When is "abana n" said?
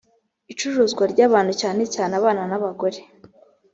2.19-2.53